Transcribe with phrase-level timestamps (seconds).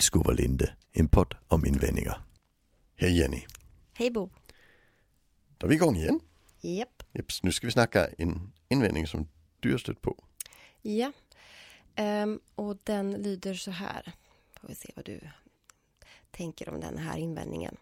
[0.00, 2.22] Vildskov och Linde, en podd om invändningar.
[2.96, 3.46] Hej Jenny,
[3.92, 4.30] Hej Bo.
[5.58, 6.20] då är vi igång igen.
[6.60, 7.02] Japp.
[7.12, 9.28] Jeps, nu ska vi snacka en invändning som
[9.60, 10.24] du har stött på.
[10.82, 11.12] Ja.
[11.94, 14.12] Ehm, och den lyder så här.
[14.60, 15.20] Får vi se vad du
[16.30, 17.76] tänker om den här invändningen.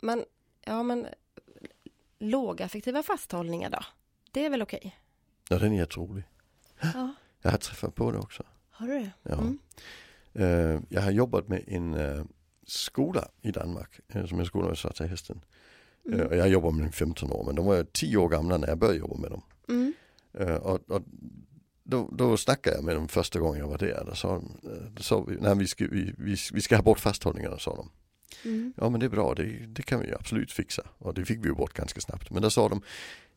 [0.00, 0.24] Men,
[0.64, 1.06] ja men
[2.18, 3.84] lågaffektiva fasthållningar då?
[4.32, 4.98] Det är väl okej?
[5.48, 6.24] Ja, den är jätterolig.
[6.80, 7.14] Ja.
[7.42, 8.42] Jag har träffat på det också.
[8.70, 9.10] Har du det?
[9.22, 9.32] Ja.
[9.32, 9.58] Mm.
[10.34, 12.24] Eh, jag har jobbat med en eh,
[12.66, 15.40] skola i Danmark, eh, som är med Svarta Hästen.
[16.06, 16.32] Mm.
[16.32, 18.68] Jag har jobbat med dem i 15 år, men de var 10 år gamla när
[18.68, 19.42] jag började jobba med dem.
[19.68, 19.92] Mm.
[20.62, 21.02] Och, och
[21.84, 24.04] då, då snackade jag med dem första gången jag var där.
[24.06, 24.42] Då sa
[25.00, 27.90] sa nej, vi, ska, vi, vi, vi ska ha bort fasthållningarna, sa de.
[28.48, 28.72] Mm.
[28.76, 30.82] Ja men det är bra, det, det kan vi absolut fixa.
[30.98, 32.30] Och det fick vi ju bort ganska snabbt.
[32.30, 32.82] Men då sa de,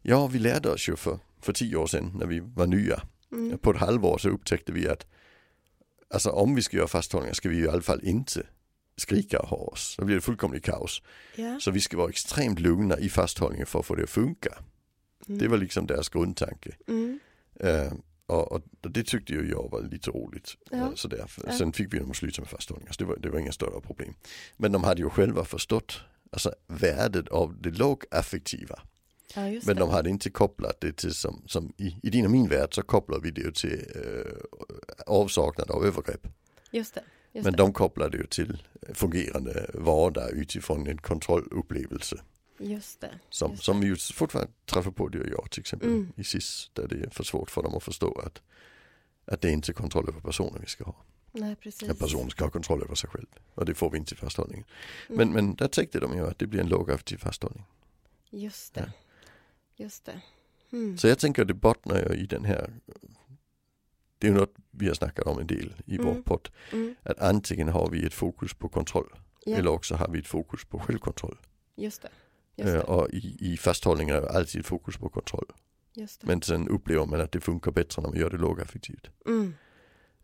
[0.02, 3.02] ja vi lärde oss ju för, för tio år sedan när vi var nya.
[3.32, 3.58] Mm.
[3.58, 5.06] På ett halvår så upptäckte vi att
[6.14, 8.44] alltså om vi ska göra fasthållningar ska vi ju i alla fall inte
[8.98, 9.96] skrika och ha oss.
[9.98, 11.02] Då blir det fullkomligt kaos.
[11.36, 11.60] Ja.
[11.60, 14.58] Så vi ska vara extremt lugna i fasthållningen för att få det att funka.
[15.28, 15.40] Mm.
[15.40, 16.76] Det var liksom deras grundtanke.
[16.88, 17.20] Mm.
[17.60, 17.94] Eh,
[18.26, 20.58] och, och det tyckte ju jag var lite roligt.
[20.72, 20.78] Ja.
[20.78, 21.32] Eh, sådär.
[21.48, 21.58] Ja.
[21.58, 23.82] Sen fick vi dem att sluta med fasthållningar så det var, det var inga större
[23.82, 24.14] problem.
[24.58, 28.80] Men de hade ju själva förstått alltså, värdet av det lågaffektiva.
[29.36, 29.74] Ja, Men det.
[29.74, 32.82] de hade inte kopplat det till som, som i, i din och min värld så
[32.82, 36.28] kopplar vi det ju till eh, avsaknad av övergrepp.
[36.72, 37.04] Just det.
[37.34, 37.58] Just Men det.
[37.58, 42.22] de kopplade ju till fungerande vardag utifrån en kontrollupplevelse.
[42.60, 43.20] Just det.
[43.30, 46.14] Som, Just som vi ju fortfarande träffar på du och jag till exempel Mm.
[46.16, 48.42] i SIS där det är för svårt för dem att förstå att,
[49.26, 50.96] att det är inte kontroll över personen vi ska ha.
[51.32, 51.90] Nej, precis.
[51.90, 54.66] En person ska ha kontroll över sig själv och det får vi inte i fasthållningen.
[55.10, 55.18] Mm.
[55.18, 57.64] Men, men där tänkte de ju att det blir en lågaffektiv fasthållning.
[58.30, 58.92] Just det.
[59.78, 60.22] Just det.
[60.72, 60.98] Mm.
[60.98, 62.74] Så jag tänker att det bottnar ju i den här
[64.20, 66.24] det är något vi har snackat om en del i vår Mm.
[66.24, 66.50] podd.
[66.74, 66.96] Mm.
[67.04, 69.10] Att antingen har vi ett fokus på kontroll
[69.46, 71.38] Ja, eller också har vi ett fokus på självkontroll.
[71.76, 72.10] just det.
[72.56, 72.82] Just Eh, det.
[72.84, 75.46] och i, i fasthållningen är det alltid fokus på kontroll.
[76.22, 79.10] Men sen upplever man att det funkar bättre när man gör det lågaffektivt.
[79.28, 79.54] Mm.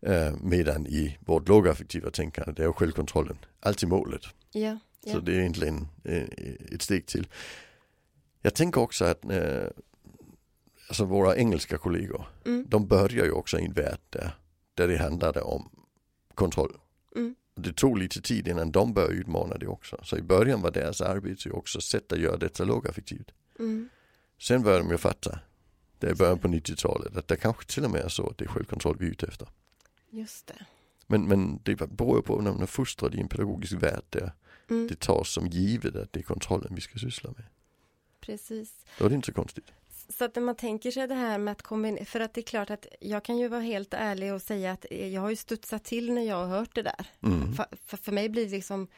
[0.00, 4.22] Eh, medan i vårt lågaffektiva tänkande, det är självkontrollen alltid målet.
[4.52, 4.78] Ja.
[5.04, 5.12] Ja.
[5.12, 6.22] Så det är egentligen eh,
[6.72, 7.26] ett steg till.
[8.46, 9.66] Jag tänker också att eh,
[10.88, 12.66] alltså våra engelska kollegor, Mm.
[12.68, 14.30] de börjar ju också i en värld där,
[14.74, 15.70] där det handlade om
[16.34, 16.76] kontroll.
[17.16, 17.34] Mm.
[17.54, 19.98] Det tog lite tid innan de började utmana det också.
[20.02, 23.30] Så i början var deras arbete också sätt att göra detta lågaffektivt.
[23.58, 23.88] Mm.
[24.40, 25.38] Sen började de ju fatta,
[25.98, 28.44] det är början på 90-talet, att det kanske till och med är så att det
[28.44, 29.48] är självkontroll vi är ute efter.
[30.10, 30.66] Just det.
[31.06, 34.32] Men, men det beror ju på när man är fostrad i en pedagogisk värld där
[34.70, 34.86] Mm.
[34.88, 37.44] det tas som givet att det är kontrollen vi ska syssla med.
[38.26, 38.84] Precis.
[38.98, 39.64] Då är det inte så konstigt.
[40.08, 42.42] Så att när man tänker sig det här med att kombinera, för att det är
[42.42, 45.84] klart att jag kan ju vara helt ärlig och säga att jag har ju studsat
[45.84, 47.06] till när jag har hört det där.
[47.22, 47.54] Mm.
[47.54, 48.88] För, för, för mig blir det liksom,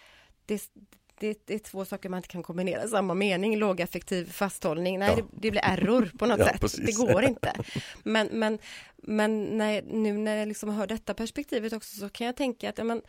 [0.46, 0.70] det,
[1.18, 5.16] det, det är två saker man inte kan kombinera samma mening, lågaffektiv fasthållning, nej Ja.
[5.16, 6.98] det, det blir error på något Ja, sätt, precis.
[6.98, 7.52] det går inte.
[8.02, 8.58] Men, men,
[8.96, 12.78] men när, nu när jag liksom hör detta perspektivet också så kan jag tänka att
[12.78, 13.02] ja, men,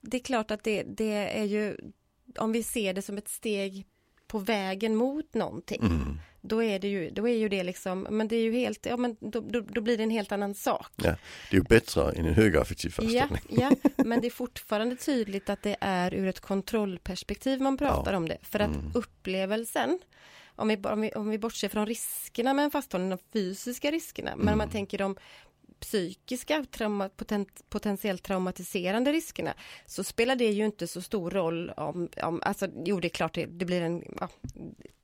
[0.00, 1.76] det är klart att det, det är ju,
[2.38, 3.86] om vi ser det som ett steg
[4.36, 6.18] på vägen mot någonting, Mm.
[6.40, 8.96] då är det ju, då är ju det liksom, men det är ju helt, ja
[8.96, 10.92] men då, då, då blir det en helt annan sak.
[10.96, 11.16] Ja,
[11.50, 13.60] det är ju bättre än en högaffektiv Ja, fasthållning.
[13.60, 18.28] ja, men det är fortfarande tydligt att det är ur ett kontrollperspektiv man pratar om
[18.28, 18.38] det.
[18.42, 18.90] För att Mm.
[18.94, 19.98] upplevelsen,
[20.56, 24.30] om vi, om, vi, om vi bortser från riskerna med en fasthållning, de fysiska riskerna,
[24.30, 24.58] men om Mm.
[24.58, 25.16] man tänker de
[25.80, 29.54] psykiska, trauma, poten, potentiellt traumatiserande riskerna,
[29.86, 33.34] så spelar det ju inte så stor roll om, om alltså jo det är klart
[33.34, 34.28] det, det blir en ja,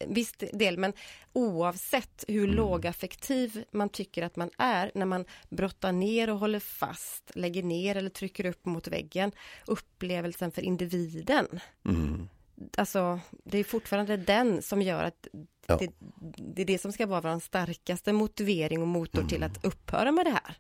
[0.07, 0.93] viss del, men
[1.33, 2.57] oavsett hur Mm.
[2.57, 7.97] lågaffektiv man tycker att man är när man brottar ner och håller fast, lägger ner
[7.97, 9.33] eller trycker upp mot väggen,
[9.67, 11.47] upplevelsen för individen,
[11.85, 12.29] Mm.
[12.77, 15.27] alltså det är fortfarande den som gör att
[15.81, 15.87] Ja.
[15.87, 15.93] det,
[16.55, 20.27] det är det som ska vara vår starkaste motivering och motor till att upphöra med
[20.27, 20.57] det här.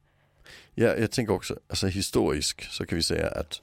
[0.74, 3.60] Ja, jag tänker också, alltså historiskt så kan vi säga att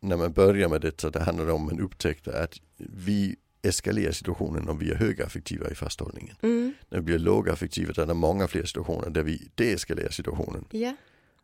[0.00, 4.78] när man börjar med detta, det handlar om en upptäckte att vi eskalerar situationen om
[4.78, 6.36] vi är högaffektiva i fasthållningen.
[6.42, 10.64] Mm, När vi blir lågaffektiva så är det många fler situationer där vi deeskalerar situationen.
[10.70, 10.96] ja,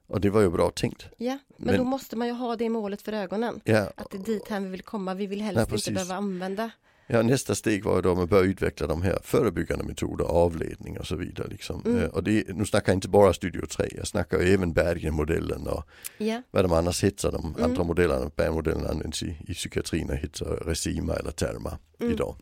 [0.06, 1.06] Och det var ju bra tänkt.
[1.18, 3.60] ja, men, Men- då måste man ju ha det målet för ögonen.
[3.64, 6.14] Ja, Att det är dit här vi vill komma, vi vill helst Nej, inte behöva
[6.14, 6.70] använda.
[7.08, 11.06] Ja, nästa steg var då att man började utveckla de här förebyggande metoder, avledning och
[11.06, 11.48] så vidare.
[11.48, 11.82] Liksom.
[11.86, 11.98] Mm.
[11.98, 15.84] Eh, Och det, nu snackar jag inte bara Studio 3, jag snackar även Bergen-modellen och
[16.18, 17.64] Ja, vad de annars heter, de Mm.
[17.70, 22.12] andra modellerna, Bergen-modellen används i, i psykiatrin och heter Resima eller Terma Mm.
[22.12, 22.36] idag.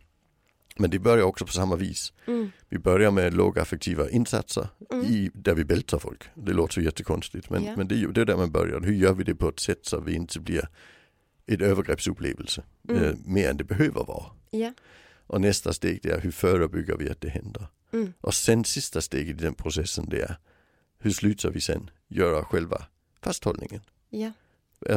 [0.77, 2.13] Men det börjar också på samma vis.
[2.27, 5.05] mm, Vi börjar med lågaffektiva insatser Mm.
[5.07, 6.23] i, där vi bältar folk.
[6.35, 7.73] Det låter ju jättekonstigt men, Ja.
[7.77, 8.81] men det, är det är där man börjar.
[8.81, 10.69] Hur gör vi det på ett sätt så vi inte blir
[11.47, 12.63] ett övergreppsupplevelse.
[12.89, 13.05] Mm.
[13.05, 14.25] Eh, mer än det behöver vara.
[14.61, 14.73] Ja.
[15.27, 17.67] Och nästa steg det är hur förebygger vi att det händer?
[17.93, 18.13] Mm.
[18.21, 20.37] Och sen sista steget i den processen det är
[20.99, 22.87] hur slutar vi sen göra själva
[23.23, 23.81] fasthållningen?
[24.11, 24.33] Ja.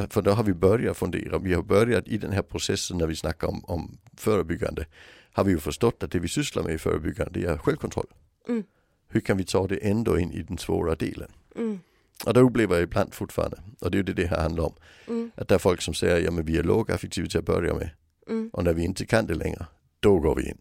[0.09, 3.15] För då har vi börjat fundera, vi har börjat i den här processen när vi
[3.15, 4.85] snackar om, om förebyggande.
[5.31, 8.07] Har vi ju förstått att det vi sysslar med i förebyggande är självkontroll.
[8.47, 8.63] Mm.
[9.07, 11.31] Hur kan vi ta det ändå in i den svåra delen?
[11.55, 11.79] Mm.
[12.25, 14.73] Och det upplever jag ibland fortfarande, och det är ju det det här handlar om.
[15.07, 15.31] Mm.
[15.35, 17.89] Att det är folk som säger, ja men vi är lågaffektiva till att börja med.
[18.29, 18.49] Mm.
[18.53, 19.65] Och när vi inte kan det längre,
[19.99, 20.57] då går vi in.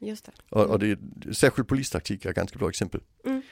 [0.00, 0.32] Just det.
[0.50, 3.00] Och, och det är, särskild polistaktik är ett ganska bra exempel.
[3.24, 3.42] Mm.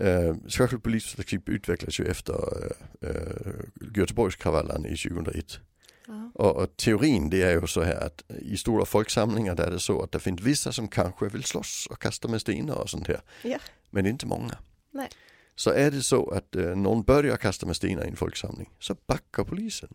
[0.00, 3.54] Uh, särskild polistaktik utvecklades ju efter uh, uh,
[3.96, 5.58] Göteborgskravallerna i 2001.
[6.06, 6.30] Ja.
[6.34, 9.80] Och, och teorin det är ju så här att i stora folksamlingar där är det
[9.80, 13.08] så att det finns vissa som kanske vill slåss och kasta med stenar och sånt
[13.08, 13.20] här.
[13.42, 13.58] Ja.
[13.90, 14.58] Men inte många.
[14.90, 15.08] Nej.
[15.56, 18.96] Så är det så att uh, någon börjar kasta med stenar i en folksamling så
[19.06, 19.94] backar polisen.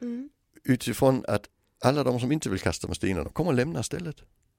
[0.00, 0.30] Mm.
[0.64, 1.48] Utifrån att
[1.80, 4.16] alla de som inte vill kasta med stenar de kommer lämna stället.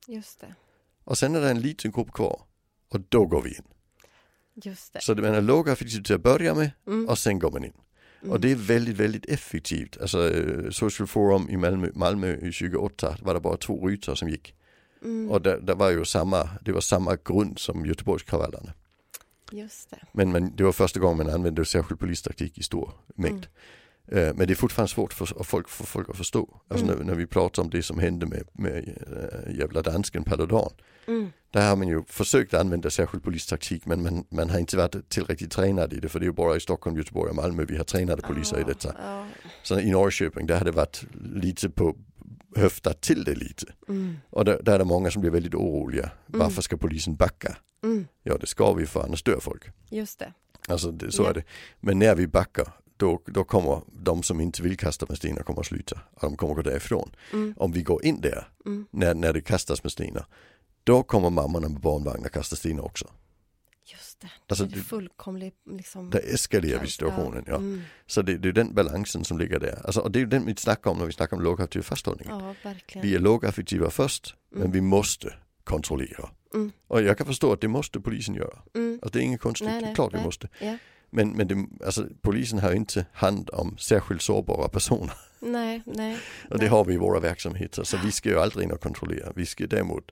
[0.07, 0.55] Just det.
[1.03, 2.41] Och sen är det en liten grupp kvar
[2.89, 3.63] och då går vi in.
[4.63, 5.01] Just det.
[5.01, 7.09] Så det är lågaffektivt till att börja med Mm.
[7.09, 7.73] och sen går man in.
[8.21, 8.31] Mm.
[8.31, 9.97] Och det är väldigt, väldigt effektivt.
[10.01, 14.29] Alltså eh, Social Forum i Malmö, Malmö i 2008 var det bara två rutor som
[14.29, 14.55] gick.
[15.01, 15.31] Mm.
[15.31, 18.73] Och det, det var ju samma, det var samma grund som Göteborgskravallerna.
[19.51, 19.99] Just det.
[20.11, 23.47] Men, men det var första gången man använde särskild polistaktik i stor mängd.
[24.11, 26.61] Eh, Men det är fortfarande svårt för, folk, för folk att förstå.
[26.67, 26.97] Alltså Mm.
[26.97, 28.77] när, när vi pratar om det som hände med, med
[29.47, 30.71] äh, jävla dansken Paludan.
[31.07, 31.31] Mm.
[31.51, 35.51] Där har man ju försökt använda särskild polistaktik men man, man har inte varit tillräckligt
[35.51, 37.83] tränad i det för det är ju bara i Stockholm, Göteborg och Malmö vi har
[37.83, 38.95] tränade poliser i Ja, detta.
[39.05, 39.25] Ja.
[39.63, 41.03] Så i Norrköping där har det varit
[41.35, 41.95] lite på
[42.55, 43.65] höftat till det lite.
[43.89, 44.15] Mm.
[44.29, 46.11] Och där, där är det många som blir väldigt oroliga.
[46.27, 47.57] Varför ska polisen backa?
[47.83, 48.07] Mm.
[48.23, 49.63] Ja det ska vi för annars dör folk.
[49.89, 50.33] Just det.
[50.67, 51.29] Alltså det, så Ja.
[51.29, 51.43] är det.
[51.79, 52.67] Men när vi backar
[53.01, 55.99] då, då kommer de som inte vill kasta med stenar kommer att sluta.
[56.13, 57.11] Och de kommer att gå därifrån.
[57.33, 57.53] Mm.
[57.57, 58.85] Om vi går in där Mm.
[58.91, 60.25] när, när det kastas med stenar
[60.83, 63.07] då kommer mammorna med barnvagnar kasta stenar också.
[63.85, 64.29] Just det.
[64.47, 66.09] Alltså, det är det- fullkomlig liksom.
[66.09, 67.43] Där eskalerar vi situationen.
[67.47, 67.55] Ja.
[67.55, 67.81] Mm.
[68.07, 69.81] Så det, det är den balansen som ligger där.
[69.85, 72.27] Alltså, och det är den vi snackar om när vi snackar om lågaffektiv fasthållning.
[72.29, 73.07] Ja, verkligen.
[73.07, 74.71] Vi är lågaffektiva först men Mm.
[74.71, 75.33] vi måste
[75.63, 76.29] kontrollera.
[76.53, 76.71] Mm.
[76.87, 78.59] Och jag kan förstå att det måste polisen göra.
[78.75, 78.99] Mm.
[79.01, 80.25] Alltså, det är inget konstigt, Nej, det är nej, klart vi nej.
[80.25, 80.47] måste.
[80.59, 80.77] Ja.
[81.11, 85.13] Men, men det, alltså, polisen har inte hand om särskilt sårbara personer.
[85.39, 86.17] Nej, nej.
[86.49, 86.67] Och det Nej.
[86.67, 87.83] har vi i våra verksamheter.
[87.83, 89.31] Så vi ska ju aldrig in och kontrollera.
[89.35, 90.11] Vi ska däremot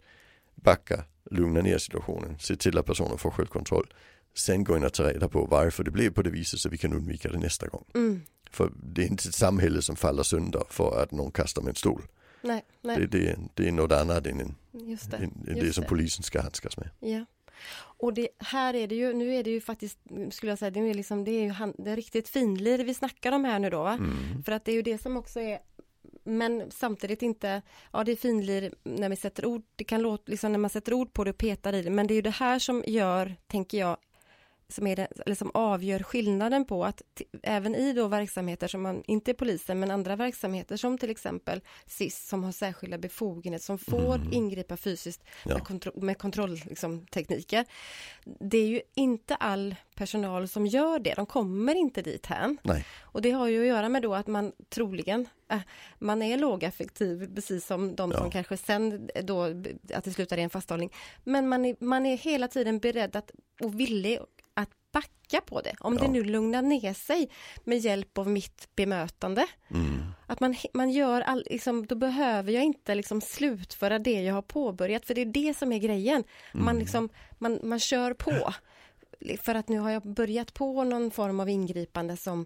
[0.56, 3.94] backa, lugna ner situationen, se till att personer får självkontroll.
[4.36, 6.78] Sen gå in och ta reda på varför det blev på det viset så vi
[6.78, 7.86] kan undvika det nästa gång.
[7.96, 8.22] Mm.
[8.52, 11.76] För det är inte ett samhälle som faller sönder för att någon kastar med en
[11.76, 12.02] stol.
[12.42, 12.98] Nej, nej.
[12.98, 14.80] Det, det, det är något annat än, en, det.
[14.80, 15.12] än Just
[15.46, 16.90] det som polisen ska handskas med.
[17.00, 17.26] Ja.
[17.76, 20.00] Och det, här är det ju, nu är det ju faktiskt,
[20.32, 22.94] skulle jag säga, det är, liksom, det är ju han, det är riktigt finlir vi
[22.94, 23.86] snackar om här nu då?
[23.86, 24.44] Mm.
[24.46, 25.60] För att det är ju det som också är
[26.24, 27.62] men samtidigt inte,
[27.94, 30.94] ja det är finlir när vi sätter ord, det kan låta liksom när man sätter
[30.94, 33.36] ord på det och petar i det, men det är ju det här som gör,
[33.48, 33.98] tänker jag,
[34.70, 37.02] som, är det, eller som avgör skillnaden på att
[37.44, 42.28] även i då verksamheter som man, inte polisen, men andra verksamheter som till exempel SIS
[42.28, 44.34] som har särskilda befogenheter som får Mm.
[44.34, 45.54] ingripa fysiskt Ja.
[45.54, 46.70] med, kontro med kontrolltekniker.
[46.70, 47.66] Liksom, tekniker.
[48.40, 52.58] det är ju inte all personal som gör det, de kommer inte dit hän.
[52.64, 52.86] Nej.
[53.00, 55.60] Och det har ju att göra med då att man troligen, äh,
[56.00, 58.18] man är lågaffektiv precis som de Ja.
[58.18, 59.44] som kanske sen då,
[59.94, 60.94] att det slutar i en fasthållning.
[61.24, 64.20] Men man är, man är hela tiden beredd att, och villig
[64.92, 65.76] backa på det.
[65.80, 66.02] Om Ja.
[66.02, 67.30] det nu lugnar ner sig
[67.64, 69.48] med hjälp av mitt bemötande.
[69.72, 69.98] Mm.
[70.28, 74.42] Att man, man gör all, liksom, då behöver jag inte liksom slutföra det jag har
[74.42, 76.24] påbörjat, för det är det som är grejen.
[76.54, 76.80] Man, Mm.
[76.80, 78.54] liksom, man, man kör på.
[79.42, 82.46] För att nu har jag börjat på någon form av ingripande som,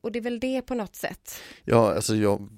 [0.00, 1.40] och det är väl det på något sätt.
[1.64, 2.48] Ja, alltså jag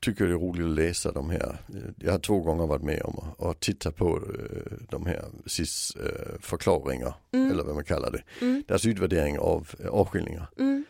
[0.00, 1.56] tycker det är roligt att läsa de här.
[1.98, 5.96] Jag har två gånger varit med om att, att titta på eh, de här SIS
[5.96, 7.50] eh, förklaringar, Mm.
[7.50, 8.22] eller vad man kallar det.
[8.46, 10.46] Mm, Deras utvärdering av eh, avskiljningar.
[10.58, 10.84] mm,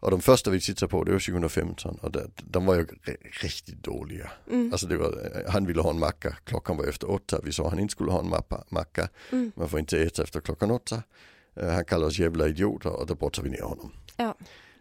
[0.00, 2.86] Och de första vi tittade på det var 2015 och det, de var ju
[3.42, 4.30] riktigt dåliga.
[4.50, 7.68] mm, Alltså det var, han ville ha en macka, klockan var efter åtta, vi sa
[7.68, 9.52] han inte skulle ha en mappa, macka, mm.
[9.56, 11.02] man får inte äta efter klockan åtta.
[11.56, 13.92] Han kallar oss jävla idioter och då brottar vi ner honom.
[14.16, 14.34] Ja.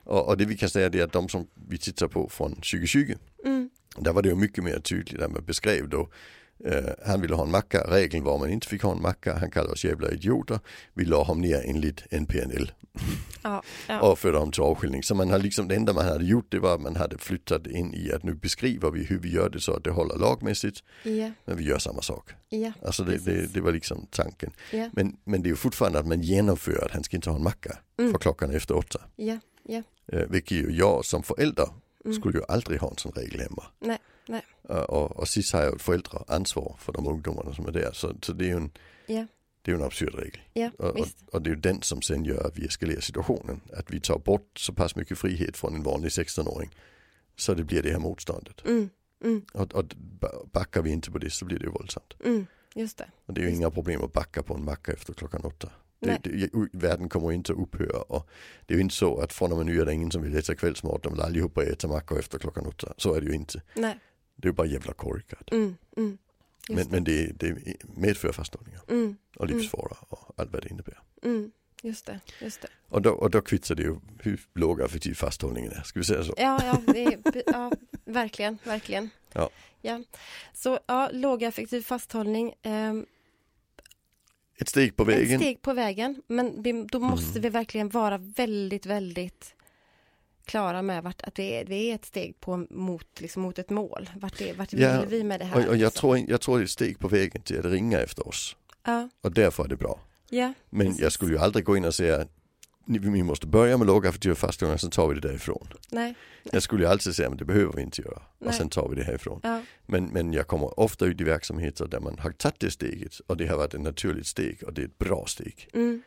[0.04, 2.52] Och, och det vi kan säga det är att de som vi tittar på från
[2.56, 3.51] 2020, Mm,
[3.98, 6.10] där var det ju mycket mer tydligt där man beskrev då
[6.66, 9.52] eh, han ville ha en macka, regeln var man inte fick ha en macka, han
[9.52, 10.60] kallade oss jävla idioter.
[10.94, 12.72] Vi la honom ner enligt NPNL
[13.44, 15.04] ja, ja, och förde honom till avskiljning.
[15.04, 17.68] Så man har liksom, det enda man hade gjort det var att man hade flyttat
[17.68, 20.84] in i att nu beskriver vi hur vi gör det så att det håller lagmässigt,
[21.04, 22.30] ja, men vi gör samma sak.
[22.50, 24.52] ja, Alltså det, det, det var liksom tanken.
[24.72, 27.44] ja, Men, men det är fortfarande att man genomför att han ska inte ha en
[27.44, 28.12] macka Mm.
[28.12, 29.02] för klockan efter åtta.
[29.16, 29.84] ja, ja,
[30.14, 31.68] Eh, vilket ju jag som förälder
[32.06, 32.16] mm.
[32.16, 33.64] skulle ju aldrig ha en sån regel hemma.
[33.80, 34.42] Nej, nej.
[34.62, 37.92] Och, och, SIS har ju ett föräldraansvar för de ungdomarna som är där.
[37.94, 38.72] Så, så det är ju en,
[39.06, 39.28] Ja.
[39.62, 40.42] det är en absurd regel.
[40.54, 43.62] Ja, Och, och, och det är ju den som sen gör att vi eskalerar situationen.
[43.74, 46.76] Att vi tar bort så pass mycket frihet från en vanlig 16-åring
[47.36, 48.66] så det blir det här motståndet.
[48.66, 48.90] Mm,
[49.24, 52.14] mm, Och, och ba- backar vi inte på det så blir det ju våldsamt.
[52.26, 52.46] mm.
[52.76, 53.06] Just det.
[53.26, 55.70] Och det är ju Just inga problem att backa på en macka efter klockan åtta.
[56.02, 58.30] Det, det, världen kommer inte att upphöra och
[58.66, 60.38] det är ju inte så att från och med nu är det ingen som vill
[60.38, 62.94] äta kvällsmat, de vill allihopa äta mackor efter klockan åtta.
[62.98, 63.62] Så är det ju inte.
[63.76, 64.00] Nej.
[64.36, 65.52] Det är ju bara jävla korkat.
[65.52, 66.18] Mm, mm.
[66.70, 67.58] Men, men det, det
[67.96, 71.00] medför fasthållningar Mm, och livsfara och allt vad det innebär.
[71.24, 71.52] mm.
[71.84, 72.68] Just det, just det.
[72.90, 76.34] Och då, och då kvittar det ju hur lågaffektiv fasthållningen är, ska vi säga så?
[76.38, 77.72] Ja, ja, det är, ja
[78.06, 79.10] verkligen, verkligen.
[79.34, 79.50] Ja.
[79.82, 80.04] ja.
[80.54, 82.54] Så ja, lågaffektiv fasthållning.
[82.62, 83.06] ehm,
[84.62, 85.40] Ett steg på ett vägen.
[85.40, 87.42] steg på vägen, men vi, då måste Mm.
[87.42, 89.56] vi verkligen vara väldigt, väldigt
[90.46, 93.70] klara med vart, att vi är, vi är ett steg på, mot, liksom, mot ett
[93.70, 94.10] mål.
[94.16, 95.56] Vart, är, vart Ja, vill vi med det här?
[95.56, 96.00] Och, och jag, liksom?
[96.00, 98.56] tror, jag tror det är ett steg på vägen till att ringa efter oss.
[98.86, 100.00] Ja, Och därför är det bra.
[100.30, 101.02] ja, Men Precis.
[101.02, 102.28] jag skulle ju aldrig gå in och säga
[102.86, 105.68] vi måste börja med lågaffektiva fasthållningar, sen tar vi det därifrån.
[105.92, 108.22] nej, Jag skulle alltid säga, men det behöver vi inte göra.
[108.40, 108.48] Nej.
[108.50, 109.40] Och sen tar vi det härifrån.
[109.44, 113.20] ja, Men, men jag kommer ofta ut i verksamheter där man har tagit det steget
[113.20, 115.68] och det har varit ett naturligt steg och det är ett bra steg.
[115.74, 116.02] mm,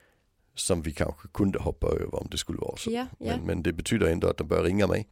[0.54, 2.90] Som vi kanske kunde hoppa över om det skulle vara så.
[2.90, 5.08] ja, ja, Men, men det betyder ändå att de börjar ringa mig.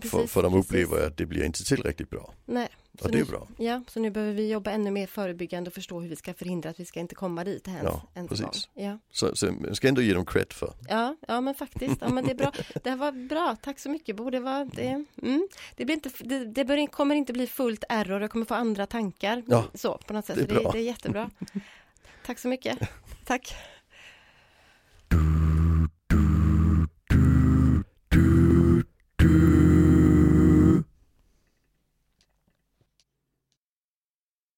[0.00, 0.10] precis.
[0.20, 0.70] För, för de precis.
[0.70, 2.34] upplever att det blir inte tillräckligt bra.
[2.44, 2.68] Nej,
[3.00, 3.48] Och det är bra.
[3.56, 6.70] Ja, så nu behöver vi jobba ännu mer förebyggande och förstå hur vi ska förhindra
[6.70, 7.84] att vi ska inte komma dit ens.
[7.84, 8.44] Ja, ens precis.
[8.44, 8.84] gång.
[8.84, 8.98] Ja.
[9.10, 10.74] Så, så jag ska ändå ge dem cred för.
[10.88, 11.96] Ja, ja, men faktiskt.
[12.00, 12.52] Ja, men det är bra.
[12.82, 13.56] Det här var bra.
[13.62, 14.30] Tack så mycket Bo.
[14.30, 18.20] Det, var, det, mm, det, blir inte, det, det bör, kommer inte bli fullt error.
[18.20, 19.42] Jag kommer få andra tankar.
[19.46, 20.36] Ja, så, på något sätt.
[20.36, 20.72] det är Så det, bra.
[20.72, 21.30] det är jättebra.
[22.26, 22.78] Tack så mycket.
[23.24, 23.54] Tack.